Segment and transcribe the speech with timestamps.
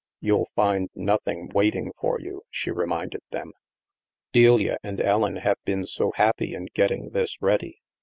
[0.15, 3.51] *' You'll find nothing waiting for you," she re minded them."
[4.33, 7.81] Delia and Ellen have been so happy in getting this ready.